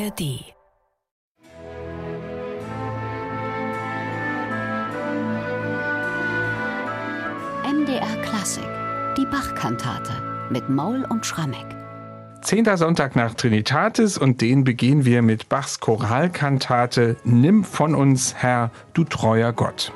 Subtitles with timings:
[0.00, 0.20] ARD.
[7.64, 8.64] MDR Klassik,
[9.18, 10.12] die Bachkantate
[10.50, 11.66] mit Maul und Schrammeck.
[12.40, 18.70] Zehnter Sonntag nach Trinitatis und den begehen wir mit Bachs Choralkantate Nimm von uns, Herr,
[18.94, 19.92] du treuer Gott.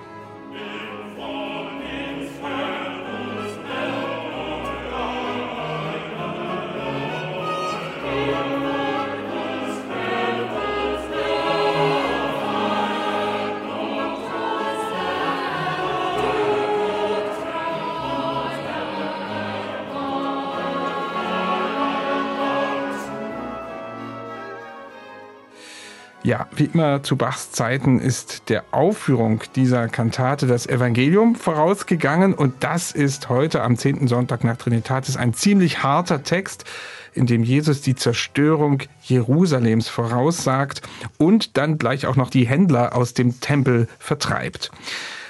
[26.25, 32.65] Ja, wie immer zu Bachs Zeiten ist der Aufführung dieser Kantate das Evangelium vorausgegangen und
[32.65, 34.09] das ist heute am 10.
[34.09, 36.65] Sonntag nach Trinitatis ein ziemlich harter Text,
[37.13, 40.81] in dem Jesus die Zerstörung Jerusalems voraussagt
[41.19, 44.71] und dann gleich auch noch die Händler aus dem Tempel vertreibt.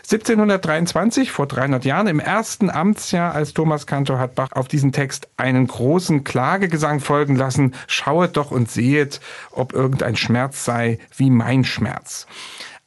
[0.04, 5.28] 1723, vor 300 Jahren, im ersten Amtsjahr als Thomas Kantor hat Bach auf diesen Text
[5.38, 7.74] einen großen Klagegesang folgen lassen.
[7.86, 12.26] Schauet doch und sehet, ob irgendein Schmerz sei wie mein Schmerz.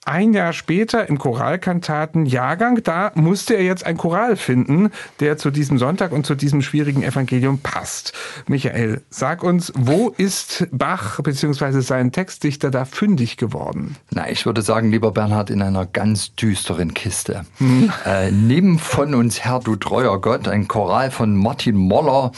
[0.07, 5.77] Ein Jahr später im Choralkantaten-Jahrgang, da musste er jetzt ein Choral finden, der zu diesem
[5.77, 8.13] Sonntag und zu diesem schwierigen Evangelium passt.
[8.47, 11.81] Michael, sag uns, wo ist Bach bzw.
[11.81, 13.97] sein Textdichter da fündig geworden?
[14.11, 17.45] Na, ich würde sagen, lieber Bernhard, in einer ganz düsteren Kiste.
[17.57, 17.91] Hm.
[18.05, 22.31] Äh, nimm von uns Herr, du treuer Gott, ein Choral von Martin Moller,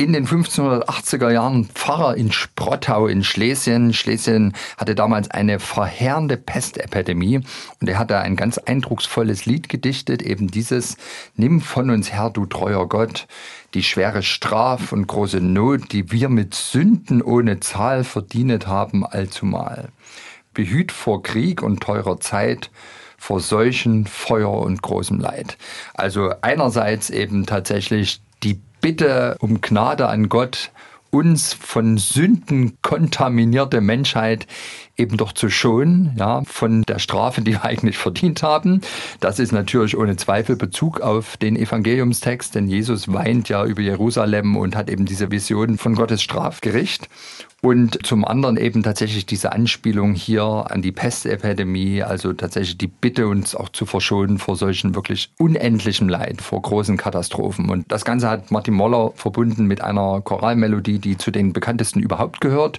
[0.00, 3.92] in den 1580er Jahren Pfarrer in Sprottau in Schlesien.
[3.92, 7.40] Schlesien hatte damals eine verheerende Pestepidemie
[7.80, 10.96] und er hatte ein ganz eindrucksvolles Lied gedichtet, eben dieses
[11.34, 13.26] Nimm von uns Herr, du treuer Gott,
[13.74, 19.88] die schwere Straf und große Not, die wir mit Sünden ohne Zahl verdient haben allzumal.
[20.54, 22.70] Behüt vor Krieg und teurer Zeit,
[23.16, 25.58] vor Seuchen, Feuer und großem Leid.
[25.94, 30.70] Also einerseits eben tatsächlich die Bitte um Gnade an Gott,
[31.10, 34.46] uns von Sünden kontaminierte Menschheit
[34.96, 38.82] eben doch zu schonen, ja, von der Strafe, die wir eigentlich verdient haben.
[39.20, 44.56] Das ist natürlich ohne Zweifel Bezug auf den Evangeliumstext, denn Jesus weint ja über Jerusalem
[44.56, 47.08] und hat eben diese Vision von Gottes Strafgericht.
[47.60, 53.26] Und zum anderen eben tatsächlich diese Anspielung hier an die Pestepidemie, also tatsächlich die Bitte,
[53.26, 57.68] uns auch zu verschonen vor solchen wirklich unendlichen Leid, vor großen Katastrophen.
[57.68, 62.40] Und das Ganze hat Martin Moller verbunden mit einer Choralmelodie, die zu den bekanntesten überhaupt
[62.40, 62.78] gehört.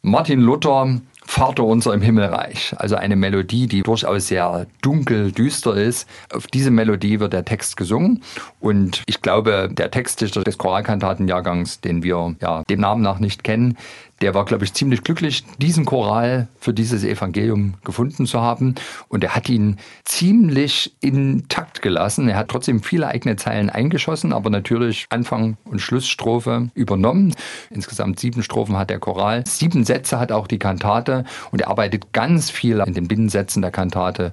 [0.00, 2.74] Martin Luther Vater unser im Himmelreich.
[2.78, 6.08] Also eine Melodie, die durchaus sehr dunkel, düster ist.
[6.32, 8.22] Auf diese Melodie wird der Text gesungen.
[8.60, 13.76] Und ich glaube, der Textdichter des Choralkantatenjahrgangs, den wir ja dem Namen nach nicht kennen,
[14.20, 18.74] der war, glaube ich, ziemlich glücklich, diesen Choral für dieses Evangelium gefunden zu haben.
[19.08, 22.28] Und er hat ihn ziemlich intakt gelassen.
[22.28, 27.34] Er hat trotzdem viele eigene Zeilen eingeschossen, aber natürlich Anfang und Schlussstrophe übernommen.
[27.70, 29.44] Insgesamt sieben Strophen hat der Choral.
[29.46, 31.17] Sieben Sätze hat auch die Kantate.
[31.50, 34.32] Und er arbeitet ganz viel in den Binnensätzen der Kantate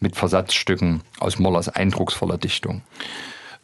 [0.00, 2.82] mit Versatzstücken aus Mollers eindrucksvoller Dichtung.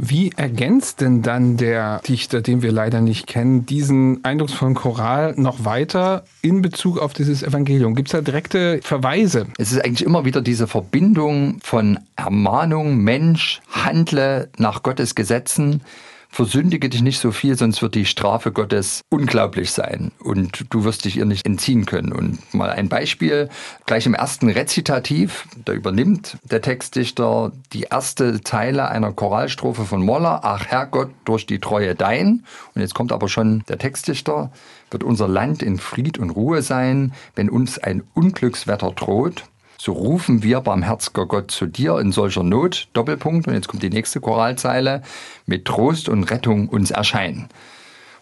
[0.03, 5.67] Wie ergänzt denn dann der Dichter, den wir leider nicht kennen, diesen eindrucksvollen Choral noch
[5.67, 7.95] weiter in Bezug auf dieses Evangelium?
[7.95, 9.49] Gibt es da direkte Verweise?
[9.59, 15.83] Es ist eigentlich immer wieder diese Verbindung von Ermahnung, Mensch, handle nach Gottes Gesetzen
[16.31, 20.13] versündige dich nicht so viel, sonst wird die Strafe Gottes unglaublich sein.
[20.21, 22.13] Und du wirst dich ihr nicht entziehen können.
[22.13, 23.49] Und mal ein Beispiel,
[23.87, 30.41] gleich im ersten Rezitativ, da übernimmt der Textdichter die erste Zeile einer Choralstrophe von Moller,
[30.45, 32.45] ach Herrgott, durch die Treue dein.
[32.75, 34.53] Und jetzt kommt aber schon der Textdichter,
[34.91, 39.45] wird unser Land in Fried und Ruhe sein, wenn uns ein Unglückswetter droht
[39.81, 43.89] so rufen wir, barmherziger Gott, zu dir in solcher Not, Doppelpunkt, und jetzt kommt die
[43.89, 45.01] nächste Choralzeile,
[45.47, 47.49] mit Trost und Rettung uns erscheinen.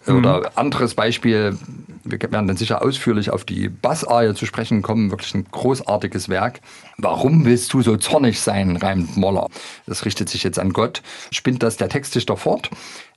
[0.06, 0.18] Mhm.
[0.18, 1.58] Oder anderes Beispiel,
[2.04, 6.60] wir werden dann sicher ausführlich auf die Bassarie zu sprechen kommen, wirklich ein großartiges Werk.
[6.96, 9.48] Warum willst du so zornig sein, reimt Moller.
[9.84, 11.02] Das richtet sich jetzt an Gott,
[11.32, 12.70] spinnt das der Textdichter fort.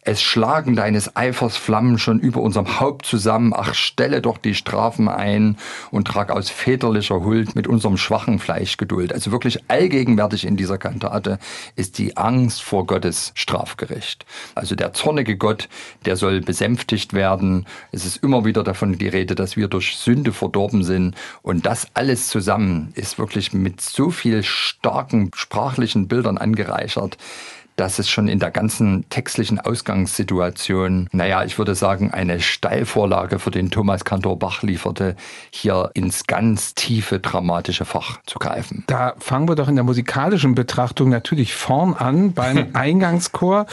[0.04, 3.54] Es schlagen deines Eifers Flammen schon über unserem Haupt zusammen.
[3.56, 5.58] Ach, stelle doch die Strafen ein
[5.92, 9.14] und trag aus väterlicher Huld mit unserem schwachen Fleisch Geduld.
[9.14, 11.38] Also wirklich allgegenwärtig in dieser Kantate
[11.76, 14.26] ist die Angst vor Gottes Strafgericht.
[14.56, 15.70] Also der zornige Gott,
[16.06, 17.68] der soll besänftigt werden.
[17.92, 21.16] Es ist immer wieder davon die Rede, dass wir durch Sünde verdorben sind.
[21.44, 27.18] Und das alles zusammen ist wirklich mit so viel starken sprachlichen Bildern angereichert
[27.82, 33.50] dass es schon in der ganzen textlichen Ausgangssituation, naja, ich würde sagen, eine Steilvorlage für
[33.50, 35.16] den Thomas Kantor Bach lieferte,
[35.50, 38.84] hier ins ganz tiefe dramatische Fach zu greifen.
[38.86, 43.66] Da fangen wir doch in der musikalischen Betrachtung natürlich vorn an beim Eingangschor.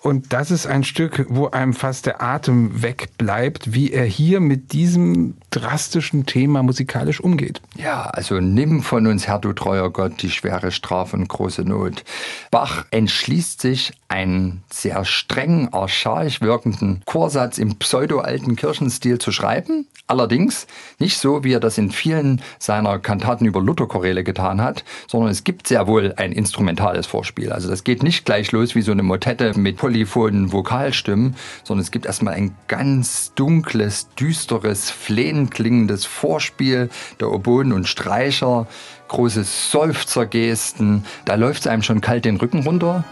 [0.00, 4.72] Und das ist ein Stück, wo einem fast der Atem wegbleibt, wie er hier mit
[4.74, 7.60] diesem drastischen Thema musikalisch umgeht.
[7.74, 12.04] Ja, also nimm von uns, Herr, du treuer Gott, die schwere Strafe und große Not.
[12.52, 19.86] Bach entschließt sich, einen sehr streng, archaisch wirkenden Chorsatz im pseudo-alten Kirchenstil zu schreiben.
[20.08, 20.68] Allerdings
[21.00, 25.42] nicht so, wie er das in vielen seiner Kantaten über Lutherchoräle getan hat, sondern es
[25.42, 27.52] gibt sehr wohl ein instrumentales Vorspiel.
[27.52, 31.90] Also das geht nicht gleich los wie so eine Motette mit polyphonen Vokalstimmen, sondern es
[31.90, 36.88] gibt erstmal ein ganz dunkles, düsteres, flehend klingendes Vorspiel
[37.18, 38.68] der Oboen und Streicher,
[39.08, 41.04] große Seufzergesten.
[41.24, 43.04] Da läuft es einem schon kalt den Rücken runter.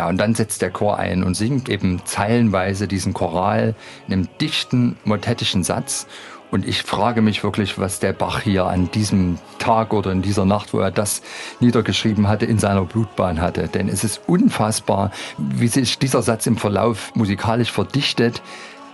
[0.00, 3.74] Ja, und dann setzt der Chor ein und singt eben zeilenweise diesen Choral
[4.06, 6.06] in einem dichten, motettischen Satz.
[6.50, 10.46] Und ich frage mich wirklich, was der Bach hier an diesem Tag oder in dieser
[10.46, 11.20] Nacht, wo er das
[11.60, 13.68] niedergeschrieben hatte, in seiner Blutbahn hatte.
[13.68, 18.40] Denn es ist unfassbar, wie sich dieser Satz im Verlauf musikalisch verdichtet.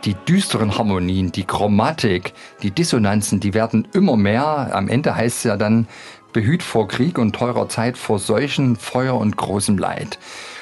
[0.04, 2.32] Die düsteren Harmonien, die Chromatik,
[2.64, 4.74] die Dissonanzen, die werden immer mehr.
[4.74, 5.86] Am Ende heißt es ja dann,
[6.32, 10.18] behüt vor Krieg und teurer Zeit vor Seuchen, Feuer und großem Leid.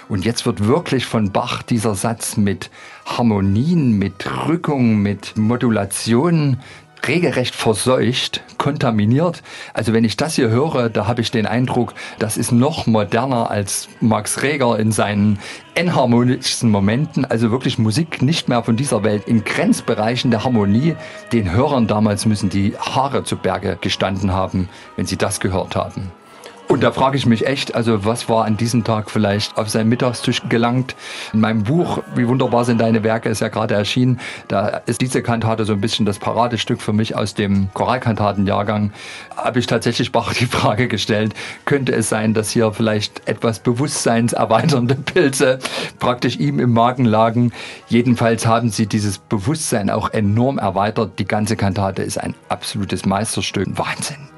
[0.08, 2.70] Und jetzt wird wirklich von Bach dieser Satz mit
[3.06, 6.60] Harmonien, mit Rückung, mit Modulationen
[7.06, 9.42] regelrecht verseucht, kontaminiert.
[9.72, 13.50] Also wenn ich das hier höre, da habe ich den Eindruck, das ist noch moderner
[13.50, 15.38] als Max Reger in seinen
[15.74, 17.24] enharmonischsten Momenten.
[17.24, 20.96] Also wirklich Musik nicht mehr von dieser Welt in Grenzbereichen der Harmonie.
[21.32, 26.10] Den Hörern damals müssen die Haare zu Berge gestanden haben, wenn sie das gehört haben.
[26.68, 29.88] Und da frage ich mich echt, also was war an diesem Tag vielleicht auf seinen
[29.88, 30.96] Mittagstisch gelangt?
[31.32, 34.18] In meinem Buch, Wie wunderbar sind deine Werke, ist ja gerade erschienen.
[34.48, 38.92] Da ist diese Kantate so ein bisschen das Paradestück für mich aus dem Choralkantatenjahrgang.
[39.36, 41.34] Habe ich tatsächlich Bach die Frage gestellt,
[41.64, 45.58] könnte es sein, dass hier vielleicht etwas bewusstseinserweiternde Pilze
[45.98, 47.52] praktisch ihm im Magen lagen?
[47.88, 51.18] Jedenfalls haben sie dieses Bewusstsein auch enorm erweitert.
[51.18, 53.68] Die ganze Kantate ist ein absolutes Meisterstück.
[53.76, 54.33] Wahnsinn.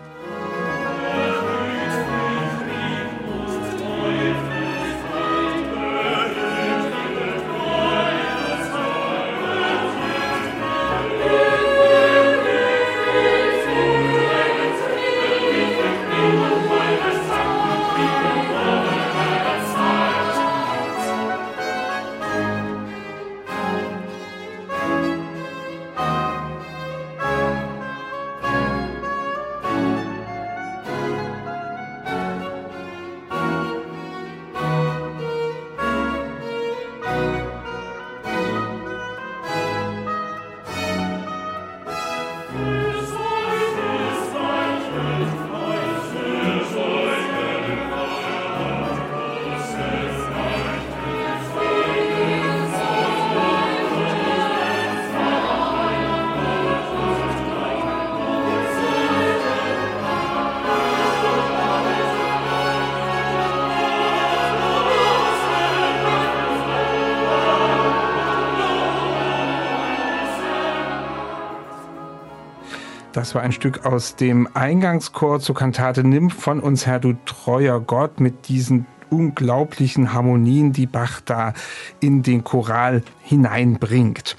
[73.26, 77.80] Das war ein Stück aus dem Eingangschor zur Kantate Nimm von uns Herr, du treuer
[77.80, 81.52] Gott mit diesen unglaublichen Harmonien, die Bach da
[81.98, 84.36] in den Choral hineinbringt.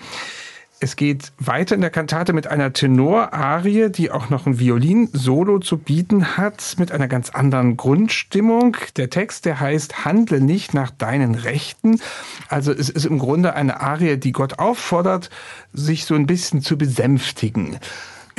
[0.79, 5.77] Es geht weiter in der Kantate mit einer Tenorarie, die auch noch ein Violin-Solo zu
[5.79, 8.77] bieten hat, mit einer ganz anderen Grundstimmung.
[8.95, 11.99] Der Text, der heißt, handle nicht nach deinen Rechten.
[12.47, 15.29] Also es ist im Grunde eine Arie, die Gott auffordert,
[15.73, 17.79] sich so ein bisschen zu besänftigen.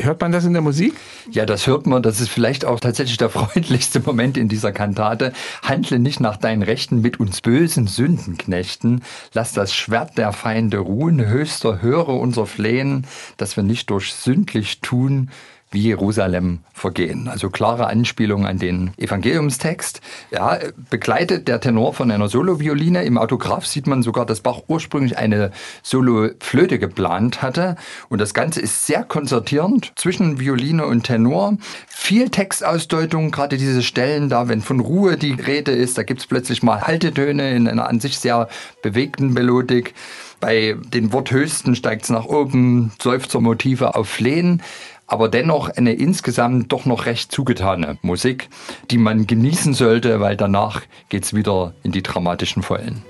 [0.01, 0.95] Hört man das in der Musik?
[1.29, 2.05] Ja, das hört man.
[2.05, 5.33] Das ist vielleicht auch tatsächlich der freundlichste Moment in dieser Kantate.
[5.63, 9.03] Handle nicht nach deinen Rechten mit uns bösen Sündenknechten.
[9.35, 11.27] Lass das Schwert der Feinde ruhen.
[11.27, 13.07] Höchster, höre unser Flehen,
[13.39, 15.31] dass wir nicht durch sündlich tun
[15.71, 17.29] wie Jerusalem vergehen.
[17.29, 20.01] Also klare Anspielung an den Evangeliumstext.
[20.31, 20.59] Ja,
[20.91, 23.05] begleitet der Tenor von einer Solovioline.
[23.05, 25.51] Im Autograph sieht man sogar, dass Bach ursprünglich eine
[25.83, 27.77] Soloflöte geplant hatte.
[28.09, 31.59] Und das Ganze ist sehr konzertierend zwischen Violine und Tenor.
[31.87, 36.27] Viel Textausdeutung, gerade diese Stellen da, wenn von Ruhe die Rede ist, da gibt es
[36.27, 38.49] plötzlich mal Haltetöne in einer an sich sehr
[38.83, 39.95] bewegten Melodik.
[40.41, 44.63] Bei den Worthöchsten steigt es nach oben, Seufzermotive auf Flehen
[45.09, 48.49] aber dennoch eine insgesamt doch noch recht zugetane Musik,
[48.91, 53.03] die man genießen sollte, weil danach geht's wieder in die dramatischen Vollen.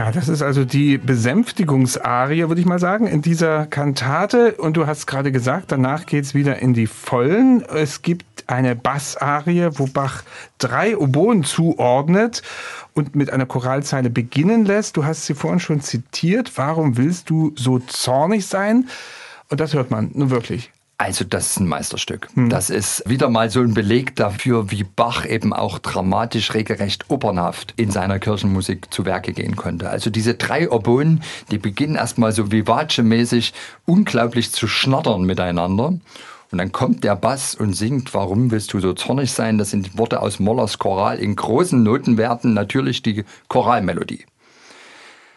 [0.00, 4.54] Ja, das ist also die Besänftigungsarie, würde ich mal sagen, in dieser Kantate.
[4.54, 7.62] Und du hast gerade gesagt, danach geht's wieder in die Vollen.
[7.66, 10.22] Es gibt eine Bassarie, wo Bach
[10.56, 12.40] drei Oboen zuordnet
[12.94, 14.96] und mit einer Choralzeile beginnen lässt.
[14.96, 16.50] Du hast sie vorhin schon zitiert.
[16.56, 18.88] Warum willst du so zornig sein?
[19.50, 20.72] Und das hört man nun wirklich.
[21.00, 22.28] Also das ist ein Meisterstück.
[22.34, 22.50] Hm.
[22.50, 27.72] Das ist wieder mal so ein Beleg dafür, wie Bach eben auch dramatisch regelrecht opernhaft
[27.78, 29.88] in seiner Kirchenmusik zu Werke gehen konnte.
[29.88, 33.54] Also diese drei Oboen, die beginnen erstmal so vivace-mäßig
[33.86, 35.94] unglaublich zu schnattern miteinander.
[36.50, 39.56] Und dann kommt der Bass und singt, warum willst du so zornig sein?
[39.56, 44.26] Das sind Worte aus Mollers Choral in großen Notenwerten, natürlich die Choralmelodie.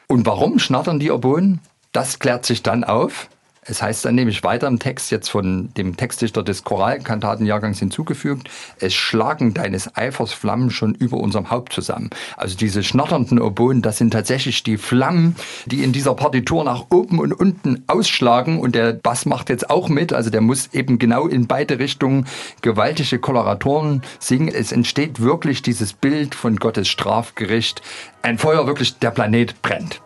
[0.08, 1.60] Und warum schnattern die Oboen?
[1.94, 3.30] Das klärt sich dann auf,
[3.66, 8.94] es heißt dann nämlich weiter im Text, jetzt von dem Textdichter des Choralkantatenjahrgangs hinzugefügt, es
[8.94, 12.10] schlagen deines Eifers Flammen schon über unserem Haupt zusammen.
[12.38, 17.20] Also diese schnatternden Oboen, das sind tatsächlich die Flammen, die in dieser Partitur nach oben
[17.20, 21.28] und unten ausschlagen und der Bass macht jetzt auch mit, also der muss eben genau
[21.28, 22.26] in beide Richtungen
[22.62, 24.50] gewaltige Koloratoren singen.
[24.50, 27.82] Es entsteht wirklich dieses Bild von Gottes Strafgericht.
[28.22, 30.03] Ein Feuer wirklich, der Planet brennt.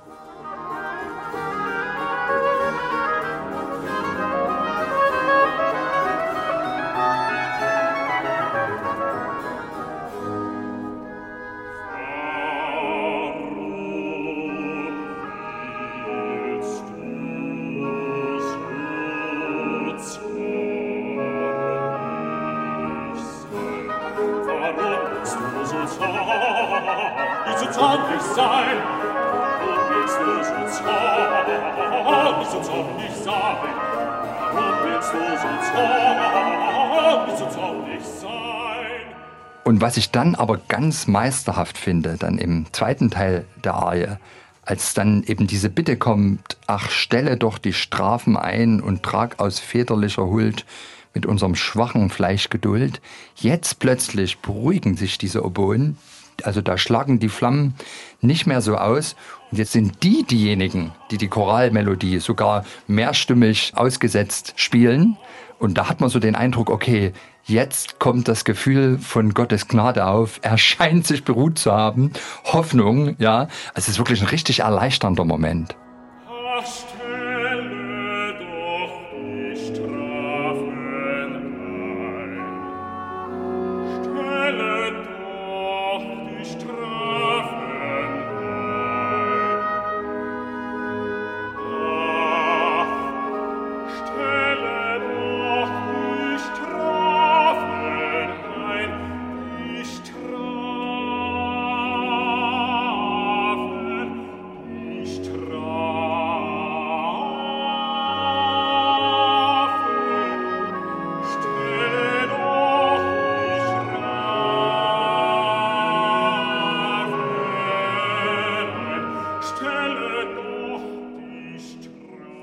[39.67, 44.15] Und was ich dann aber ganz meisterhaft finde, dann im zweiten Teil der Arie,
[44.61, 49.59] als dann eben diese Bitte kommt, ach, stelle doch die Strafen ein und trag aus
[49.59, 50.65] väterlicher Huld
[51.13, 53.01] mit unserem schwachen Fleisch Geduld.
[53.35, 55.97] Jetzt plötzlich beruhigen sich diese Oboen,
[56.43, 57.75] also da schlagen die Flammen
[58.21, 59.17] nicht mehr so aus.
[59.51, 65.17] Und jetzt sind die diejenigen, die die Choralmelodie sogar mehrstimmig ausgesetzt spielen.
[65.59, 67.11] Und da hat man so den Eindruck, okay,
[67.47, 70.41] Jetzt kommt das Gefühl von Gottes Gnade auf.
[70.41, 72.11] Er scheint sich beruht zu haben.
[72.43, 73.47] Hoffnung, ja.
[73.73, 75.73] Es ist wirklich ein richtig erleichternder Moment.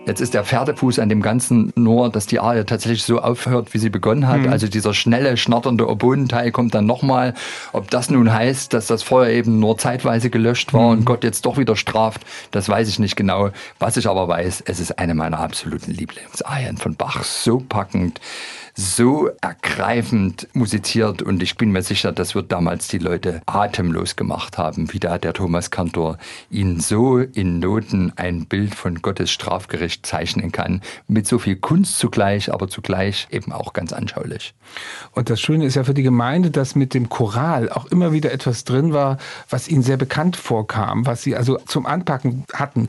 [0.07, 3.79] Jetzt ist der Pferdefuß an dem Ganzen nur, dass die Arie tatsächlich so aufhört, wie
[3.79, 4.41] sie begonnen hat.
[4.43, 4.53] Mhm.
[4.53, 7.35] Also dieser schnelle, schnatternde Oboenteil kommt dann nochmal.
[7.73, 10.99] Ob das nun heißt, dass das Feuer eben nur zeitweise gelöscht war mhm.
[10.99, 12.21] und Gott jetzt doch wieder straft,
[12.51, 13.51] das weiß ich nicht genau.
[13.79, 17.25] Was ich aber weiß, es ist eine meiner absoluten Lieblingsarien von Bach.
[17.25, 18.21] So packend
[18.76, 24.59] so ergreifend musiziert und ich bin mir sicher, das wird damals die Leute atemlos gemacht
[24.59, 26.19] haben, wie da der Thomas Kantor
[26.50, 31.99] ihnen so in Noten ein Bild von Gottes Strafgericht zeichnen kann, mit so viel Kunst
[31.99, 34.54] zugleich, aber zugleich eben auch ganz anschaulich.
[35.12, 38.33] Und das Schöne ist ja für die Gemeinde, dass mit dem Choral auch immer wieder
[38.33, 42.88] etwas drin war, was ihnen sehr bekannt vorkam, was sie also zum Anpacken hatten.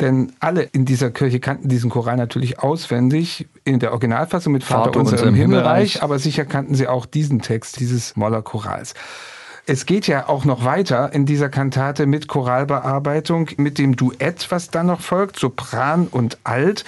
[0.00, 4.84] Denn alle in dieser Kirche kannten diesen Choral natürlich auswendig in der Originalfassung mit Vater,
[4.84, 8.94] Vater unser im Himmelreich, Himmelreich, aber sicher kannten sie auch diesen Text dieses Moller Chorals.
[9.68, 14.70] Es geht ja auch noch weiter in dieser Kantate mit Choralbearbeitung, mit dem Duett, was
[14.70, 16.84] dann noch folgt, Sopran und Alt.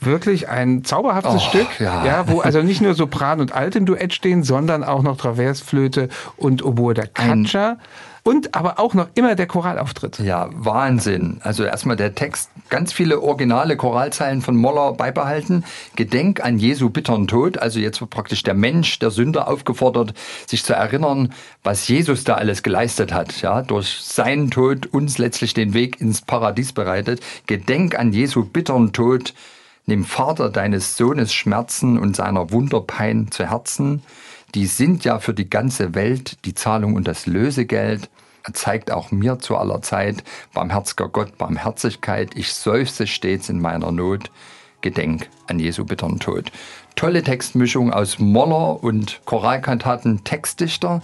[0.00, 2.04] Wirklich ein zauberhaftes oh, Stück, ja.
[2.04, 2.28] ja.
[2.28, 6.64] wo also nicht nur Sopran und Alt im Duett stehen, sondern auch noch Traversflöte und
[6.64, 7.78] Oboe da Caccia
[8.26, 10.18] und aber auch noch immer der Choralauftritt.
[10.18, 11.38] Ja, Wahnsinn.
[11.44, 15.64] Also erstmal der Text, ganz viele originale Choralzeilen von Moller beibehalten.
[15.94, 20.12] Gedenk an Jesu bitteren Tod, also jetzt wird praktisch der Mensch, der Sünder aufgefordert,
[20.48, 25.54] sich zu erinnern, was Jesus da alles geleistet hat, ja, durch seinen Tod uns letztlich
[25.54, 27.20] den Weg ins Paradies bereitet.
[27.46, 29.34] Gedenk an Jesu bitteren Tod,
[29.86, 34.02] nimm Vater deines Sohnes Schmerzen und seiner Wunderpein zu Herzen
[34.54, 38.08] die sind ja für die ganze Welt die Zahlung und das Lösegeld.
[38.44, 40.22] Er zeigt auch mir zu aller Zeit,
[40.54, 44.30] barmherziger Gott, Barmherzigkeit, ich seufze stets in meiner Not,
[44.82, 46.52] Gedenk an Jesu bitteren Tod.
[46.94, 51.02] Tolle Textmischung aus Moller und Choralkantaten Textdichter.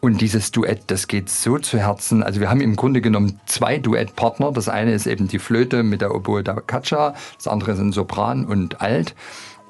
[0.00, 2.22] Und dieses Duett, das geht so zu Herzen.
[2.22, 4.50] Also wir haben im Grunde genommen zwei Duettpartner.
[4.50, 8.46] Das eine ist eben die Flöte mit der Oboe da Caccia, das andere sind Sopran
[8.46, 9.14] und Alt.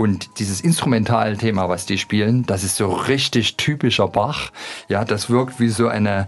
[0.01, 4.51] Und dieses Instrumentalthema, was die spielen, das ist so richtig typischer Bach.
[4.89, 6.27] Ja, das wirkt wie so eine,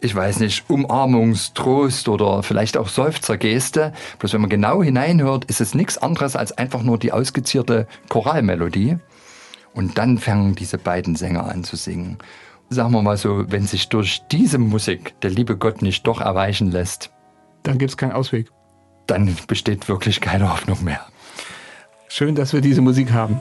[0.00, 3.92] ich weiß nicht, Umarmungstrost oder vielleicht auch Seufzergeste.
[4.18, 8.96] Bloß wenn man genau hineinhört, ist es nichts anderes als einfach nur die ausgezierte Choralmelodie.
[9.72, 12.18] Und dann fangen diese beiden Sänger an zu singen.
[12.70, 16.72] Sagen wir mal so, wenn sich durch diese Musik der liebe Gott nicht doch erweichen
[16.72, 17.12] lässt,
[17.62, 18.50] dann gibt es keinen Ausweg.
[19.06, 21.06] Dann besteht wirklich keine Hoffnung mehr.
[22.14, 23.40] Schön, dass wir diese Musik haben.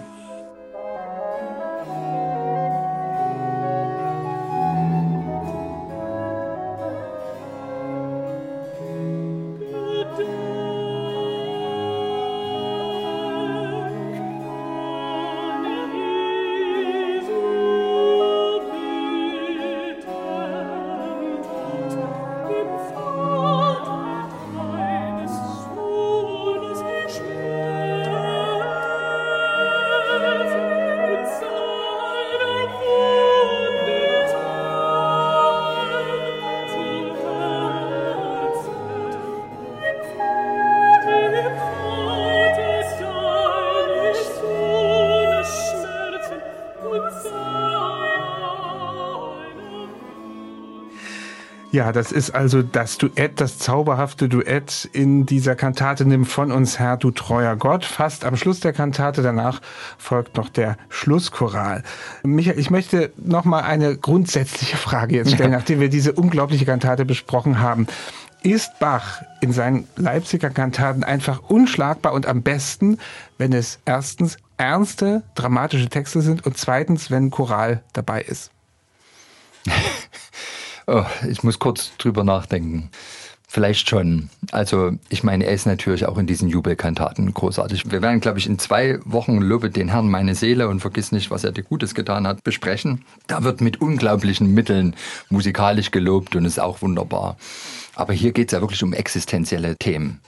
[51.81, 56.77] Ja, das ist also das Duett, das zauberhafte Duett in dieser Kantate Nimm von uns
[56.77, 57.85] Herr, du treuer Gott.
[57.85, 59.63] Fast am Schluss der Kantate, danach
[59.97, 61.81] folgt noch der Schlusschoral.
[62.21, 65.57] Michael, ich möchte noch mal eine grundsätzliche Frage jetzt stellen, ja.
[65.57, 67.87] nachdem wir diese unglaubliche Kantate besprochen haben.
[68.43, 72.99] Ist Bach in seinen Leipziger Kantaten einfach unschlagbar und am besten,
[73.39, 78.51] wenn es erstens ernste, dramatische Texte sind und zweitens, wenn Choral dabei ist?
[80.93, 82.89] Oh, ich muss kurz drüber nachdenken.
[83.47, 84.29] Vielleicht schon.
[84.51, 87.89] Also ich meine, er ist natürlich auch in diesen Jubelkantaten großartig.
[87.89, 91.31] Wir werden, glaube ich, in zwei Wochen Lobe den Herrn meine Seele und vergiss nicht,
[91.31, 93.05] was er dir Gutes getan hat, besprechen.
[93.27, 94.93] Da wird mit unglaublichen Mitteln
[95.29, 97.37] musikalisch gelobt und ist auch wunderbar.
[97.95, 100.19] Aber hier geht es ja wirklich um existenzielle Themen.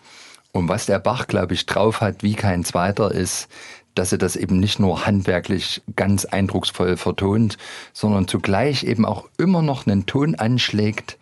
[0.54, 3.50] Und was der Bach, glaube ich, drauf hat wie kein zweiter, ist,
[3.96, 7.58] dass er das eben nicht nur handwerklich ganz eindrucksvoll vertont,
[7.94, 11.18] sondern zugleich eben auch immer noch einen Ton anschlägt,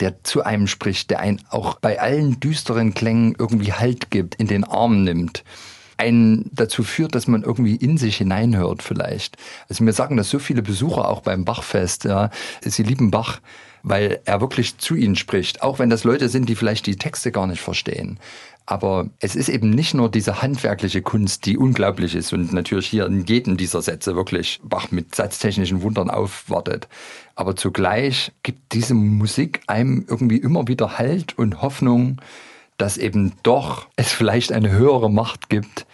[0.00, 4.46] der zu einem spricht, der einen auch bei allen düsteren Klängen irgendwie Halt gibt, in
[4.46, 5.44] den Arm nimmt.
[5.98, 9.38] Einen dazu führt, dass man irgendwie in sich hineinhört vielleicht.
[9.70, 13.40] Also mir sagen das so viele Besucher auch beim Bachfest, ja, sie lieben Bach,
[13.86, 17.30] weil er wirklich zu ihnen spricht, auch wenn das Leute sind, die vielleicht die Texte
[17.30, 18.18] gar nicht verstehen.
[18.66, 23.06] Aber es ist eben nicht nur diese handwerkliche Kunst, die unglaublich ist und natürlich hier
[23.06, 26.88] in jedem dieser Sätze wirklich Bach mit satztechnischen Wundern aufwartet.
[27.36, 32.20] Aber zugleich gibt diese Musik einem irgendwie immer wieder Halt und Hoffnung,
[32.78, 35.86] dass eben doch es vielleicht eine höhere Macht gibt,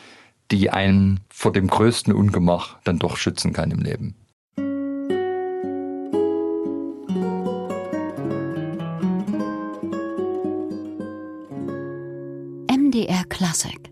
[0.51, 4.15] die einen vor dem größten Ungemach dann doch schützen kann im Leben.
[13.03, 13.92] MDR Classic